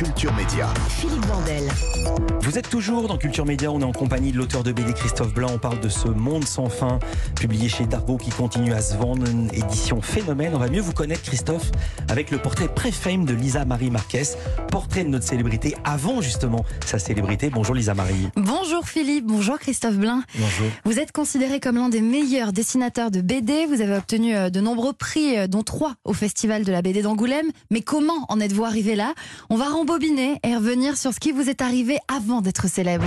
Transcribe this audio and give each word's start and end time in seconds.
Culture 0.00 0.32
Média. 0.32 0.66
Philippe 0.88 1.26
Vandel. 1.26 1.68
Vous 2.40 2.56
êtes 2.56 2.70
toujours 2.70 3.06
dans 3.06 3.18
Culture 3.18 3.44
Média, 3.44 3.70
on 3.70 3.80
est 3.80 3.84
en 3.84 3.92
compagnie 3.92 4.32
de 4.32 4.38
l'auteur 4.38 4.62
de 4.62 4.72
BD 4.72 4.94
Christophe 4.94 5.34
Blanc, 5.34 5.50
on 5.52 5.58
parle 5.58 5.78
de 5.78 5.90
ce 5.90 6.08
monde 6.08 6.44
sans 6.44 6.70
fin, 6.70 6.98
publié 7.36 7.68
chez 7.68 7.84
Darbo 7.84 8.16
qui 8.16 8.30
continue 8.30 8.72
à 8.72 8.80
se 8.80 8.96
vendre, 8.96 9.28
une 9.28 9.52
édition 9.52 10.00
phénomène. 10.00 10.52
On 10.54 10.58
va 10.58 10.68
mieux 10.68 10.80
vous 10.80 10.94
connaître 10.94 11.20
Christophe 11.22 11.70
avec 12.08 12.30
le 12.30 12.38
portrait 12.38 12.68
pré-fame 12.68 13.26
de 13.26 13.34
Lisa 13.34 13.66
Marie 13.66 13.90
Marquez, 13.90 14.22
portrait 14.70 15.04
de 15.04 15.10
notre 15.10 15.26
célébrité 15.26 15.76
avant 15.84 16.22
justement 16.22 16.64
sa 16.86 16.98
célébrité. 16.98 17.50
Bonjour 17.50 17.74
Lisa 17.74 17.92
Marie. 17.92 18.30
Bonjour 18.36 18.88
Philippe, 18.88 19.26
bonjour 19.26 19.58
Christophe 19.58 19.96
Blain. 19.96 20.22
Bonjour. 20.38 20.68
Vous 20.86 20.98
êtes 20.98 21.12
considéré 21.12 21.60
comme 21.60 21.76
l'un 21.76 21.90
des 21.90 22.00
meilleurs 22.00 22.54
dessinateurs 22.54 23.10
de 23.10 23.20
BD, 23.20 23.66
vous 23.66 23.82
avez 23.82 23.96
obtenu 23.96 24.34
euh, 24.34 24.48
de 24.48 24.60
nombreux 24.60 24.94
prix, 24.94 25.36
euh, 25.36 25.46
dont 25.46 25.62
trois 25.62 25.96
au 26.04 26.14
Festival 26.14 26.64
de 26.64 26.72
la 26.72 26.80
BD 26.80 27.02
d'Angoulême. 27.02 27.50
Mais 27.70 27.82
comment 27.82 28.24
en 28.30 28.40
êtes-vous 28.40 28.64
arrivé 28.64 28.96
là? 28.96 29.12
On 29.50 29.56
va 29.56 29.66
et 30.44 30.54
revenir 30.54 30.96
sur 30.96 31.12
ce 31.12 31.18
qui 31.18 31.32
vous 31.32 31.50
est 31.50 31.60
arrivé 31.60 31.98
avant 32.06 32.42
d'être 32.42 32.68
célèbre. 32.68 33.06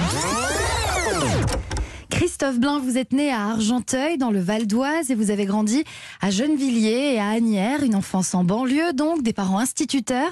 Christophe 2.24 2.58
Blain, 2.58 2.80
vous 2.80 2.98
êtes 2.98 3.12
né 3.12 3.32
à 3.34 3.48
Argenteuil, 3.50 4.18
dans 4.18 4.32
le 4.32 4.40
Val 4.40 4.66
d'Oise, 4.66 5.12
et 5.12 5.14
vous 5.16 5.30
avez 5.30 5.44
grandi 5.46 5.84
à 6.22 6.32
Gennevilliers 6.32 7.16
et 7.16 7.20
à 7.20 7.28
Agnières, 7.32 7.84
une 7.84 7.96
enfance 7.96 8.34
en 8.34 8.46
banlieue, 8.46 8.94
donc 8.94 9.24
des 9.24 9.34
parents 9.34 9.60
instituteurs. 9.60 10.32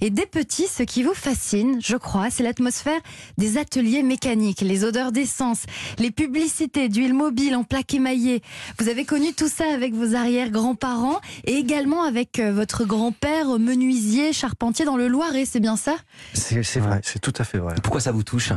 Et 0.00 0.10
des 0.10 0.24
petits, 0.26 0.68
ce 0.68 0.84
qui 0.84 1.02
vous 1.02 1.14
fascine, 1.14 1.80
je 1.82 1.96
crois, 1.96 2.30
c'est 2.30 2.44
l'atmosphère 2.44 3.00
des 3.38 3.58
ateliers 3.58 4.04
mécaniques, 4.04 4.60
les 4.60 4.84
odeurs 4.84 5.10
d'essence, 5.10 5.64
les 5.98 6.12
publicités 6.12 6.88
d'huile 6.88 7.12
mobile 7.12 7.56
en 7.56 7.64
plaques 7.64 7.92
émaillées. 7.92 8.40
Vous 8.78 8.88
avez 8.88 9.04
connu 9.04 9.32
tout 9.34 9.48
ça 9.48 9.64
avec 9.74 9.94
vos 9.94 10.14
arrière-grands-parents 10.14 11.20
et 11.44 11.54
également 11.54 12.04
avec 12.04 12.38
euh, 12.38 12.52
votre 12.52 12.84
grand-père 12.84 13.58
menuisier, 13.58 14.32
charpentier 14.32 14.84
dans 14.84 14.96
le 14.96 15.08
Loiret, 15.08 15.44
c'est 15.44 15.58
bien 15.58 15.74
ça? 15.76 15.96
C'est 16.34 16.62
c'est 16.62 16.78
vrai, 16.78 17.00
c'est 17.02 17.18
tout 17.18 17.34
à 17.36 17.42
fait 17.42 17.58
vrai. 17.58 17.74
Pourquoi 17.82 18.00
ça 18.00 18.12
vous 18.12 18.22
touche, 18.22 18.52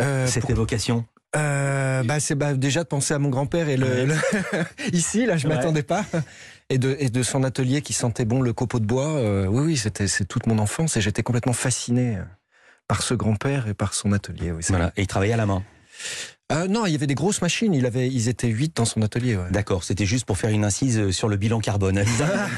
Euh, 0.00 0.26
cette 0.26 0.40
pour- 0.42 0.50
évocation? 0.50 1.04
Euh, 1.36 2.02
bah, 2.02 2.18
c'est 2.20 2.34
bah, 2.34 2.54
déjà 2.54 2.82
de 2.82 2.88
penser 2.88 3.14
à 3.14 3.18
mon 3.18 3.28
grand-père 3.28 3.68
et 3.68 3.76
le, 3.76 3.86
Ouais. 3.86 4.06
le- 4.06 4.14
ici 4.92 5.26
là, 5.26 5.36
je 5.36 5.46
Ouais. 5.46 5.54
m'attendais 5.54 5.82
pas 5.82 6.04
et 6.70 6.78
de, 6.78 6.96
et 6.98 7.08
de 7.10 7.22
son 7.22 7.44
atelier 7.44 7.82
qui 7.82 7.92
sentait 7.92 8.24
bon 8.24 8.40
le 8.42 8.52
copeau 8.52 8.80
de 8.80 8.86
bois. 8.86 9.08
euh, 9.16 9.46
oui, 9.46 9.64
oui, 9.66 9.76
c'était 9.76 10.08
c'est 10.08 10.24
toute 10.24 10.46
mon 10.46 10.58
enfance 10.58 10.96
et 10.96 11.00
j'étais 11.00 11.22
complètement 11.22 11.52
fasciné 11.52 12.18
par 12.88 13.02
ce 13.02 13.14
grand-père 13.14 13.68
et 13.68 13.74
par 13.74 13.94
son 13.94 14.12
atelier. 14.12 14.50
Oui, 14.52 14.62
Voilà, 14.68 14.92
et 14.96 15.02
il 15.02 15.06
travaillait 15.06 15.34
à 15.34 15.36
la 15.38 15.46
main. 15.46 15.62
Euh, 16.52 16.66
non, 16.66 16.84
il 16.84 16.90
y 16.90 16.94
avait 16.96 17.06
des 17.06 17.14
grosses 17.14 17.42
machines. 17.42 17.72
Il 17.74 17.86
avait, 17.86 18.08
ils 18.08 18.28
étaient 18.28 18.48
huit 18.48 18.76
dans 18.76 18.84
son 18.84 19.02
atelier. 19.02 19.36
ouais. 19.36 19.50
D'accord, 19.52 19.84
c'était 19.84 20.04
juste 20.06 20.24
pour 20.24 20.36
faire 20.36 20.50
une 20.50 20.64
incise 20.64 20.98
euh, 20.98 21.12
sur 21.12 21.28
le 21.28 21.36
bilan 21.36 21.60
carbone. 21.60 22.00
Lisa 22.00 22.48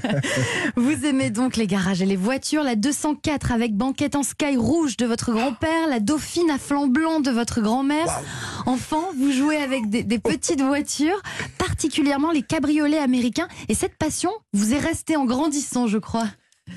Vous 0.76 1.04
aimez 1.04 1.30
donc 1.30 1.56
les 1.56 1.66
garages 1.66 2.00
et 2.02 2.06
les 2.06 2.16
voitures, 2.16 2.62
la 2.62 2.74
204 2.76 3.52
avec 3.52 3.76
banquette 3.76 4.16
en 4.16 4.22
sky 4.22 4.56
rouge 4.56 4.96
de 4.96 5.06
votre 5.06 5.32
grand-père, 5.32 5.88
la 5.88 6.00
dauphine 6.00 6.50
à 6.50 6.58
flanc 6.58 6.86
blanc 6.86 7.20
de 7.20 7.30
votre 7.30 7.60
grand-mère. 7.60 8.20
Enfant, 8.66 9.04
vous 9.18 9.30
jouez 9.32 9.56
avec 9.58 9.90
des, 9.90 10.02
des 10.04 10.18
petites 10.18 10.62
voitures, 10.62 11.20
particulièrement 11.58 12.30
les 12.32 12.42
cabriolets 12.42 12.98
américains. 12.98 13.48
Et 13.68 13.74
cette 13.74 13.96
passion 13.96 14.30
vous 14.52 14.72
est 14.74 14.78
restée 14.78 15.16
en 15.16 15.26
grandissant, 15.26 15.86
je 15.86 15.98
crois. 15.98 16.28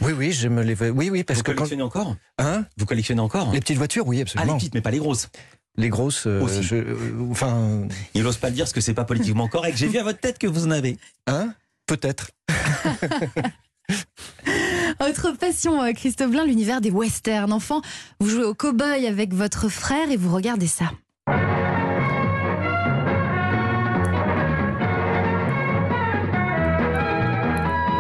Oui, 0.02 0.12
oui, 0.12 0.34
j'aime 0.34 0.60
les. 0.60 0.76
Oui, 0.90 1.10
oui, 1.10 1.24
parce 1.24 1.40
Vous 1.40 1.44
que 1.44 1.52
quand. 1.52 1.60
collectionnez 1.60 1.82
encore? 1.84 2.16
Hein? 2.40 2.66
Vous 2.78 2.86
collectionnez 2.86 3.22
encore? 3.22 3.54
Les 3.54 3.62
petites 3.62 3.78
voitures, 3.78 4.06
oui, 4.06 4.18
Ah, 4.18 4.20
les 4.20 4.22
absolument. 4.24 4.58
petites, 4.58 4.74
mais 4.76 4.82
pas 4.82 4.92
les 4.92 5.00
grosses. 5.00 5.30
Les 5.78 5.90
grosses. 5.90 6.28
euh, 6.28 6.42
Aussi. 6.42 6.64
je- 6.64 6.76
euh, 6.76 6.96
enfin, 7.32 7.88
Il 8.14 8.24
n'ose 8.24 8.38
pas 8.38 8.50
le 8.50 8.56
dire 8.56 8.66
parce 8.66 8.74
que 8.74 8.82
c'est 8.82 8.94
pas 8.94 9.06
politiquement 9.06 9.48
correct. 9.48 9.78
J'ai 9.78 9.88
vu 9.88 9.98
à 10.00 10.04
votre 10.04 10.20
tête 10.20 10.38
que 10.40 10.48
vous 10.48 10.66
en 10.68 10.72
avez. 10.72 10.98
hein? 11.28 11.54
Peut-être. 11.86 12.32
Autre 15.00 15.32
passion, 15.40 15.82
euh, 15.84 15.94
Christophe 15.94 16.32
Blain, 16.32 16.46
l'univers 16.46 16.82
des 16.82 16.90
westerns. 16.92 17.54
Enfant, 17.54 17.82
vous 18.20 18.30
jouez 18.30 18.44
au 18.44 18.54
cow-boy 18.56 19.08
avec 19.08 19.34
votre 19.34 19.70
frère 19.70 20.10
et 20.12 20.18
vous 20.18 20.34
regardez 20.34 20.68
ça. 20.68 20.86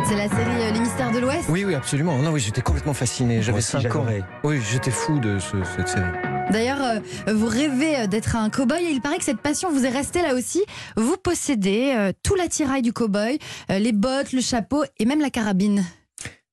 C'est 0.05 0.15
la 0.15 0.29
série 0.29 0.61
euh, 0.61 0.71
Les 0.71 0.79
Mystères 0.79 1.11
de 1.11 1.19
l'Ouest? 1.19 1.45
Oui, 1.49 1.65
oui, 1.65 1.75
absolument. 1.75 2.17
Non, 2.19 2.31
oui, 2.31 2.39
j'étais 2.39 2.61
complètement 2.61 2.93
fasciné. 2.93 3.41
J'avais 3.41 3.57
aussi, 3.57 3.71
5 3.71 3.93
ans. 3.95 4.05
Oui, 4.43 4.61
j'étais 4.71 4.91
fou 4.91 5.19
de 5.19 5.37
ce- 5.39 5.63
cette 5.75 5.89
série. 5.89 6.05
D'ailleurs, 6.51 6.81
euh, 6.81 7.33
vous 7.33 7.47
rêvez 7.47 7.97
euh, 7.97 8.07
d'être 8.07 8.35
un 8.37 8.49
cow-boy 8.49 8.81
et 8.81 8.91
il 8.91 9.01
paraît 9.01 9.17
que 9.17 9.23
cette 9.23 9.41
passion 9.41 9.69
vous 9.69 9.85
est 9.85 9.89
restée 9.89 10.21
là 10.21 10.33
aussi. 10.33 10.63
Vous 10.95 11.17
possédez 11.17 11.93
euh, 11.93 12.13
tout 12.23 12.35
l'attirail 12.35 12.81
du 12.81 12.93
cow-boy, 12.93 13.37
euh, 13.69 13.79
les 13.79 13.91
bottes, 13.91 14.31
le 14.31 14.41
chapeau 14.41 14.83
et 14.97 15.05
même 15.05 15.19
la 15.19 15.29
carabine. 15.29 15.83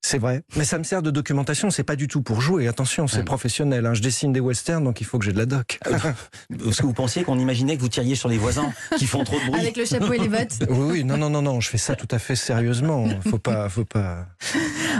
C'est 0.06 0.18
vrai. 0.18 0.42
Mais 0.54 0.64
ça 0.64 0.76
me 0.76 0.84
sert 0.84 1.00
de 1.00 1.10
documentation. 1.10 1.70
C'est 1.70 1.82
pas 1.82 1.96
du 1.96 2.08
tout 2.08 2.20
pour 2.20 2.42
jouer. 2.42 2.68
Attention, 2.68 3.06
c'est 3.06 3.18
Ouais. 3.18 3.24
professionnel. 3.24 3.86
hein. 3.86 3.94
Je 3.94 4.02
dessine 4.02 4.34
des 4.34 4.40
westerns, 4.40 4.84
donc 4.84 5.00
il 5.00 5.04
faut 5.04 5.18
que 5.18 5.24
j'ai 5.24 5.32
de 5.32 5.38
la 5.38 5.46
doc. 5.46 5.78
Est-ce 6.68 6.82
que 6.82 6.86
vous 6.86 6.92
pensiez 6.92 7.22
qu'on 7.24 7.38
imaginait 7.38 7.74
que 7.78 7.80
vous 7.80 7.88
tiriez 7.88 8.14
sur 8.14 8.28
les 8.28 8.36
voisins 8.36 8.70
qui 8.98 9.06
font 9.06 9.24
trop 9.24 9.38
de 9.40 9.46
bruit 9.46 9.60
Avec 9.62 9.78
le 9.78 9.86
chapeau 9.86 10.12
et 10.12 10.18
les 10.18 10.28
bottes. 10.28 10.58
oui, 10.68 10.86
oui, 10.90 11.04
non, 11.04 11.16
non, 11.16 11.30
non, 11.30 11.40
non. 11.40 11.58
Je 11.62 11.70
fais 11.70 11.78
ça 11.78 11.94
tout 11.96 12.06
à 12.10 12.18
fait 12.18 12.36
sérieusement. 12.36 13.06
Faut 13.30 13.38
pas, 13.38 13.70
faut 13.70 13.86
pas. 13.86 14.26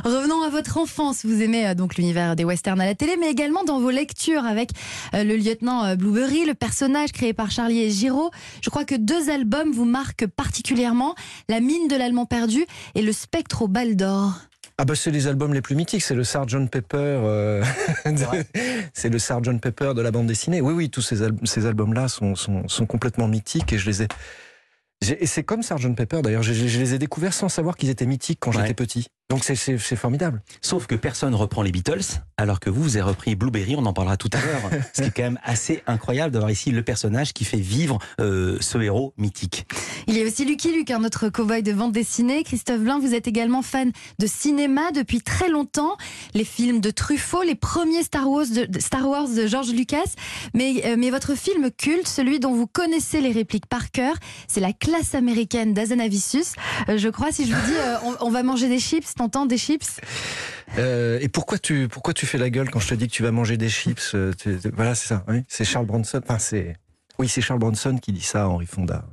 Revenons 0.07 0.43
à 0.43 0.49
votre 0.49 0.79
enfance. 0.79 1.27
Vous 1.27 1.43
aimez 1.43 1.67
euh, 1.69 1.75
donc 1.75 1.97
l'univers 1.97 2.35
des 2.35 2.45
westerns 2.47 2.81
à 2.81 2.87
la 2.87 2.95
télé, 2.95 3.17
mais 3.21 3.31
également 3.31 3.63
dans 3.65 3.81
vos 3.81 3.91
lectures 3.91 4.47
avec 4.47 4.71
euh, 5.13 5.23
le 5.23 5.37
lieutenant 5.37 5.85
euh, 5.85 5.97
Blueberry, 5.97 6.47
le 6.47 6.55
personnage 6.55 7.13
créé 7.13 7.35
par 7.35 7.51
Charlie 7.51 7.83
et 7.83 7.91
Giraud. 7.91 8.31
Je 8.63 8.71
crois 8.71 8.85
que 8.87 8.95
deux 8.95 9.29
albums 9.29 9.71
vous 9.71 9.85
marquent 9.85 10.27
particulièrement 10.27 11.15
La 11.51 11.61
mine 11.61 11.89
de 11.89 11.97
l'Allemand 11.97 12.25
perdu 12.25 12.65
et 12.95 13.03
Le 13.03 13.13
spectre 13.13 13.61
aux 13.61 13.69
balles 13.69 13.97
d'or. 13.97 14.39
Ah 14.77 14.85
bah 14.85 14.95
c'est 14.97 15.13
les 15.13 15.29
albums 15.29 15.55
les 15.55 15.63
plus 15.63 15.77
mythiques. 15.77 16.03
C'est 16.03 16.15
le 16.17 16.25
Sgt 16.25 16.69
Pepper. 16.69 16.97
euh, 16.99 17.63
c'est 18.93 19.09
le 19.09 19.19
Sgt 19.19 19.61
Pepper 19.61 19.93
de 19.95 20.03
la 20.03 20.11
bande 20.11 20.27
dessinée. 20.27 20.61
Oui, 20.61 20.73
oui, 20.73 20.91
tous 20.91 21.03
ces, 21.03 21.23
al- 21.23 21.37
ces 21.45 21.67
albums-là 21.67 22.09
sont, 22.09 22.35
sont, 22.35 22.67
sont 22.69 22.87
complètement 22.87 23.29
mythiques 23.29 23.73
et 23.73 23.79
je 23.79 23.87
les 23.87 24.03
ai. 24.03 24.09
Et 25.21 25.27
c'est 25.27 25.43
comme 25.43 25.63
Sgt 25.63 25.95
Pepper 25.97 26.23
d'ailleurs. 26.23 26.43
Je, 26.43 26.53
je- 26.53 26.67
je 26.67 26.79
les 26.79 26.95
ai 26.95 26.99
découverts 26.99 27.35
sans 27.35 27.49
savoir 27.49 27.77
qu'ils 27.77 27.91
étaient 27.91 28.07
mythiques 28.07 28.39
quand 28.41 28.55
Ouais. 28.55 28.63
j'étais 28.63 28.75
petit. 28.75 29.07
Donc 29.31 29.43
c'est- 29.43 29.79
formidable. 29.97 30.43
Sauf 30.61 30.87
que 30.87 30.95
personne 30.95 31.35
reprend 31.35 31.63
les 31.63 31.73
Beatles, 31.73 32.21
alors 32.37 32.61
que 32.61 32.69
vous, 32.69 32.83
vous 32.83 32.97
avez 32.97 33.03
repris 33.09 33.35
Blueberry, 33.37 33.75
on 33.77 33.87
en 33.87 33.93
parlera 33.95 34.17
tout 34.19 34.29
à 34.33 34.37
l'heure. 34.37 34.71
Ce 34.95 35.01
qui 35.03 35.09
est 35.09 35.17
quand 35.17 35.23
même 35.23 35.39
assez 35.43 35.83
incroyable 35.87 36.33
d'avoir 36.33 36.51
ici 36.51 36.71
le 36.71 36.83
personnage 36.83 37.33
qui 37.33 37.45
fait 37.45 37.57
vivre 37.59 37.99
euh, 38.21 38.59
ce 38.61 38.77
héros 38.79 39.15
mythique. 39.17 39.67
Il 40.07 40.17
y 40.17 40.23
a 40.23 40.27
aussi 40.27 40.45
Lucky 40.45 40.73
Luke, 40.77 40.91
un 40.91 41.03
autre 41.05 41.31
cow-boy 41.31 41.63
de 41.63 41.73
bande 41.73 41.93
dessinée. 41.93 42.45
Christophe 42.45 42.81
Blain, 42.81 42.99
vous 42.99 43.15
êtes 43.15 43.27
également 43.27 43.63
fan 43.63 43.93
de 44.19 44.27
cinéma 44.27 44.93
depuis 44.93 45.23
très 45.23 45.49
longtemps. 45.49 45.97
Les 46.35 46.45
films 46.45 46.81
de 46.81 46.91
Truffaut, 46.91 47.43
les 47.43 47.55
premiers 47.55 48.03
Star 48.03 48.29
Wars 48.29 48.47
de, 48.47 49.47
George 49.47 49.73
Lucas. 49.73 50.15
Mais, 50.53 50.83
euh, 50.85 50.97
mais 50.99 51.11
votre 51.11 51.35
film 51.35 51.71
culte, 51.71 52.09
celui 52.09 52.41
dont 52.41 52.53
vous 52.53 52.67
connaissez 52.67 53.21
les 53.21 53.33
répliques 53.33 53.67
par 53.67 53.91
cœur, 53.91 54.17
c'est 54.49 54.61
La 54.61 54.73
classe 54.73 55.15
américaine 55.15 55.75
d'Azanavicius. 55.75 56.55
Euh, 56.89 56.99
je 56.99 57.09
crois, 57.09 57.33
si 57.33 57.47
je 57.47 57.55
vous 57.55 57.67
dis, 57.67 57.77
euh, 57.77 58.15
on, 58.21 58.31
va 58.31 58.43
manger 58.43 58.69
des 58.69 58.81
chips, 58.81 59.15
t'entends 59.15 59.47
des 59.47 59.59
chips? 59.59 60.01
Euh, 60.79 61.19
et 61.21 61.29
pourquoi 61.29 61.59
tu, 61.59 61.89
pourquoi 61.89 62.15
tu 62.15 62.27
fais 62.27 62.39
la 62.39 62.51
gueule 62.51 62.71
quand 62.71 62.81
je 62.81 62.89
te 62.89 62.95
dis 62.95 63.07
que 63.07 63.13
tu 63.13 63.23
vas 63.23 63.31
manger 63.31 63.57
des 63.57 63.69
chips 63.69 64.13
euh, 64.15 64.33
Voilà, 64.73 64.95
c'est 64.95 65.09
ça. 65.09 65.25
Oui, 65.29 65.45
c'est 65.49 65.65
Charles 65.65 65.87
Bronson. 65.87 66.21
Enfin, 66.23 66.39
c'est. 66.39 66.77
Oui, 67.19 67.29
c'est 67.29 67.41
Charles 67.41 67.61
Bronson 67.61 67.97
qui 68.01 68.13
dit 68.13 68.21
ça 68.21 68.45
à 68.45 68.49
Henri 68.49 68.67
Fonda. 68.67 69.05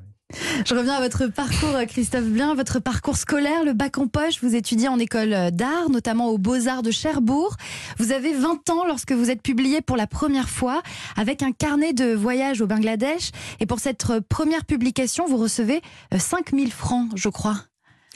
Je 0.65 0.73
reviens 0.75 0.93
à 0.95 1.01
votre 1.01 1.27
parcours, 1.27 1.75
euh, 1.75 1.85
Christophe 1.85 2.25
Blain, 2.25 2.55
votre 2.55 2.79
parcours 2.79 3.17
scolaire, 3.17 3.63
le 3.63 3.73
bac 3.73 3.97
en 3.97 4.07
poche. 4.07 4.35
Vous 4.41 4.55
étudiez 4.55 4.87
en 4.87 4.99
école 4.99 5.33
euh, 5.33 5.51
d'art, 5.51 5.89
notamment 5.89 6.27
aux 6.29 6.37
Beaux-Arts 6.37 6.83
de 6.83 6.91
Cherbourg. 6.91 7.55
Vous 7.97 8.11
avez 8.11 8.33
20 8.33 8.69
ans 8.69 8.85
lorsque 8.85 9.11
vous 9.11 9.29
êtes 9.29 9.41
publié 9.41 9.81
pour 9.81 9.97
la 9.97 10.07
première 10.07 10.49
fois 10.49 10.81
avec 11.17 11.43
un 11.43 11.51
carnet 11.51 11.93
de 11.93 12.13
voyage 12.13 12.61
au 12.61 12.67
Bangladesh. 12.67 13.31
Et 13.59 13.65
pour 13.65 13.79
cette 13.79 14.09
euh, 14.09 14.21
première 14.27 14.65
publication, 14.65 15.25
vous 15.27 15.37
recevez 15.37 15.81
euh, 16.13 16.19
5000 16.19 16.71
francs, 16.71 17.09
je 17.15 17.29
crois. 17.29 17.57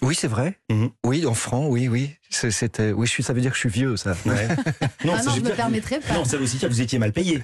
Oui, 0.01 0.13
c'est 0.13 0.27
vrai. 0.27 0.59
Mhm. 0.69 0.89
Oui, 1.05 1.25
en 1.25 1.33
franc, 1.33 1.67
oui, 1.67 1.87
oui. 1.87 2.11
C'était. 2.29 2.91
Oui, 2.91 3.07
je 3.07 3.11
suis, 3.11 3.23
ça 3.23 3.31
veut 3.31 3.39
dire 3.39 3.51
que 3.51 3.55
je 3.55 3.61
suis 3.61 3.69
vieux, 3.69 3.95
ça. 3.95 4.13
Non, 4.25 5.13
ah 5.15 5.19
ça 5.19 5.29
non, 5.29 5.35
je 5.35 5.39
me 5.39 5.45
dire- 5.45 5.55
permettrai 5.55 5.99
pas. 6.01 6.13
Non, 6.15 6.25
ça 6.25 6.35
veut 6.35 6.43
aussi 6.43 6.57
dire 6.57 6.67
que 6.67 6.73
vous 6.73 6.81
étiez 6.81 6.99
mal 6.99 7.13
payé. 7.13 7.41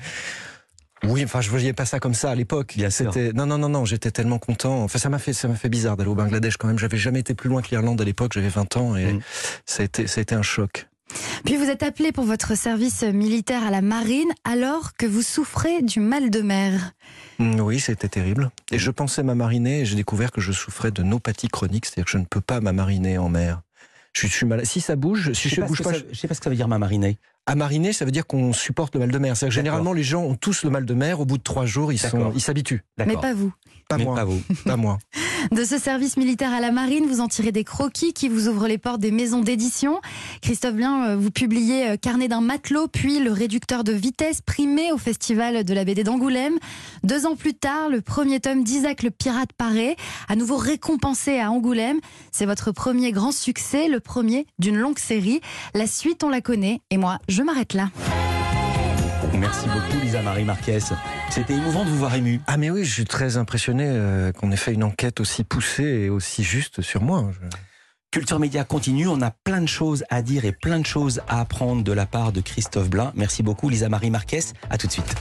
Oui, 1.03 1.23
enfin, 1.23 1.41
je 1.41 1.49
voyais 1.49 1.73
pas 1.73 1.85
ça 1.85 1.99
comme 1.99 2.13
ça 2.13 2.31
à 2.31 2.35
l'époque. 2.35 2.73
Bien 2.77 2.89
sûr. 2.89 3.11
C'était 3.13 3.33
non, 3.33 3.45
non, 3.45 3.57
non, 3.57 3.69
non. 3.69 3.85
J'étais 3.85 4.11
tellement 4.11 4.39
content. 4.39 4.83
Enfin, 4.83 4.99
ça 4.99 5.09
m'a 5.09 5.19
fait, 5.19 5.33
ça 5.33 5.47
m'a 5.47 5.55
fait 5.55 5.69
bizarre 5.69 5.97
d'aller 5.97 6.09
au 6.09 6.15
Bangladesh 6.15 6.57
quand 6.57 6.67
même. 6.67 6.79
J'avais 6.79 6.97
jamais 6.97 7.19
été 7.19 7.33
plus 7.33 7.49
loin 7.49 7.61
que 7.61 7.69
l'Irlande 7.69 7.99
à 7.99 8.03
l'époque. 8.05 8.33
J'avais 8.33 8.49
20 8.49 8.77
ans 8.77 8.95
et 8.95 9.19
ça 9.65 9.81
a 9.81 9.85
été, 9.85 10.07
ça 10.07 10.19
a 10.19 10.21
été 10.21 10.35
un 10.35 10.41
choc. 10.43 10.87
Puis 11.43 11.57
vous 11.57 11.65
êtes 11.65 11.83
appelé 11.83 12.11
pour 12.13 12.23
votre 12.23 12.55
service 12.55 13.03
militaire 13.03 13.65
à 13.65 13.71
la 13.71 13.81
marine 13.81 14.29
alors 14.45 14.93
que 14.93 15.05
vous 15.05 15.21
souffrez 15.21 15.81
du 15.81 15.99
mal 15.99 16.29
de 16.29 16.41
mer. 16.41 16.93
Mm, 17.39 17.59
Oui, 17.59 17.79
c'était 17.79 18.07
terrible. 18.07 18.49
Et 18.71 18.79
je 18.79 18.91
pensais 18.91 19.21
m'amariner 19.23 19.81
et 19.81 19.85
j'ai 19.85 19.95
découvert 19.95 20.31
que 20.31 20.39
je 20.39 20.51
souffrais 20.53 20.91
de 20.91 21.03
nopathie 21.03 21.49
chronique, 21.49 21.85
c'est-à-dire 21.85 22.05
que 22.05 22.11
je 22.11 22.17
ne 22.17 22.25
peux 22.25 22.39
pas 22.41 22.61
m'amariner 22.61 23.17
en 23.17 23.27
mer. 23.27 23.61
Je 24.13 24.19
suis, 24.19 24.27
je 24.27 24.33
suis 24.33 24.45
malade. 24.45 24.65
Si 24.65 24.81
ça 24.81 24.95
bouge, 24.95 25.31
si 25.33 25.49
Je 25.49 25.55
sais, 25.55 25.61
pas 25.61 25.67
bouge 25.67 25.77
ce 25.77 25.83
pas, 25.83 25.91
que 25.91 25.97
ça, 25.97 26.03
je 26.11 26.19
sais 26.19 26.27
pas 26.27 26.33
ce 26.33 26.39
que 26.39 26.43
ça 26.45 26.49
veut 26.49 26.55
dire 26.55 26.67
ma 26.67 26.77
marinée. 26.77 27.17
À 27.45 27.55
mariner, 27.55 27.93
ça 27.93 28.05
veut 28.05 28.11
dire 28.11 28.27
qu'on 28.27 28.53
supporte 28.53 28.93
le 28.93 28.99
mal 28.99 29.11
de 29.11 29.17
mer. 29.17 29.35
C'est-à-dire 29.35 29.51
que 29.51 29.55
généralement, 29.55 29.93
les 29.93 30.03
gens 30.03 30.21
ont 30.23 30.35
tous 30.35 30.63
le 30.63 30.69
mal 30.69 30.85
de 30.85 30.93
mer. 30.93 31.19
Au 31.19 31.25
bout 31.25 31.37
de 31.37 31.43
trois 31.43 31.65
jours, 31.65 31.91
ils 31.91 31.99
s'habituent. 31.99 32.83
Mais 32.97 33.15
pas 33.15 33.33
vous. 33.33 33.53
Pas 33.89 33.97
Mais 33.97 34.05
moi. 34.05 34.15
pas 34.15 34.25
vous. 34.25 34.41
Pas 34.65 34.77
moi. 34.77 34.99
De 35.49 35.63
ce 35.63 35.77
service 35.79 36.17
militaire 36.17 36.53
à 36.53 36.59
la 36.59 36.71
marine, 36.71 37.07
vous 37.07 37.19
en 37.19 37.27
tirez 37.27 37.51
des 37.51 37.63
croquis 37.63 38.13
qui 38.13 38.29
vous 38.29 38.47
ouvrent 38.47 38.67
les 38.67 38.77
portes 38.77 38.99
des 38.99 39.11
maisons 39.11 39.41
d'édition. 39.41 39.99
Christophe 40.41 40.75
Blin, 40.75 41.05
euh, 41.05 41.15
vous 41.15 41.31
publiez 41.31 41.89
euh, 41.89 41.97
Carnet 41.97 42.27
d'un 42.27 42.41
matelot, 42.41 42.87
puis 42.87 43.19
Le 43.19 43.31
réducteur 43.31 43.83
de 43.83 43.91
vitesse, 43.91 44.41
primé 44.41 44.91
au 44.91 44.97
Festival 44.97 45.63
de 45.63 45.73
la 45.73 45.83
BD 45.83 46.03
d'Angoulême. 46.03 46.53
Deux 47.03 47.25
ans 47.25 47.35
plus 47.35 47.55
tard, 47.55 47.89
le 47.89 48.01
premier 48.01 48.39
tome 48.39 48.63
d'Isaac 48.63 49.01
le 49.03 49.09
pirate 49.09 49.51
paraît, 49.57 49.95
à 50.29 50.35
nouveau 50.35 50.57
récompensé 50.57 51.39
à 51.39 51.51
Angoulême. 51.51 51.99
C'est 52.31 52.45
votre 52.45 52.71
premier 52.71 53.11
grand 53.11 53.31
succès, 53.31 53.87
le 53.87 53.99
premier 53.99 54.45
d'une 54.59 54.77
longue 54.77 54.99
série. 54.99 55.41
La 55.73 55.87
suite, 55.87 56.23
on 56.23 56.29
la 56.29 56.41
connaît, 56.41 56.81
et 56.91 56.97
moi, 56.97 57.17
je 57.27 57.41
m'arrête 57.41 57.73
là. 57.73 57.89
Merci 59.37 59.67
beaucoup 59.67 59.99
Lisa 60.03 60.21
Marie 60.21 60.43
Marquez. 60.43 60.79
C'était 61.29 61.53
émouvant 61.53 61.83
de 61.83 61.89
vous 61.89 61.97
voir 61.97 62.13
ému. 62.15 62.41
Ah 62.47 62.57
mais 62.57 62.69
oui, 62.69 62.83
je 62.85 62.91
suis 62.91 63.05
très 63.05 63.37
impressionné 63.37 63.85
euh, 63.87 64.31
qu'on 64.31 64.51
ait 64.51 64.57
fait 64.57 64.73
une 64.73 64.83
enquête 64.83 65.19
aussi 65.19 65.43
poussée 65.43 65.83
et 65.83 66.09
aussi 66.09 66.43
juste 66.43 66.81
sur 66.81 67.01
moi. 67.01 67.31
Je- 67.33 67.47
Culture 68.11 68.39
Média 68.39 68.65
continue, 68.65 69.07
on 69.07 69.21
a 69.21 69.31
plein 69.31 69.61
de 69.61 69.67
choses 69.67 70.03
à 70.09 70.21
dire 70.21 70.43
et 70.43 70.51
plein 70.51 70.79
de 70.79 70.85
choses 70.85 71.21
à 71.29 71.39
apprendre 71.39 71.81
de 71.81 71.93
la 71.93 72.05
part 72.05 72.33
de 72.33 72.41
Christophe 72.41 72.89
Blin. 72.89 73.13
Merci 73.15 73.41
beaucoup 73.41 73.69
Lisa 73.69 73.87
Marie 73.87 74.09
Marquez. 74.09 74.41
À 74.69 74.77
tout 74.77 74.87
de 74.87 74.91
suite. 74.91 75.15